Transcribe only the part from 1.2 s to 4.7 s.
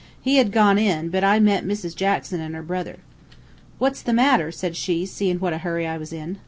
I met Mrs. Jackson an' her brother. "'What's the matter?'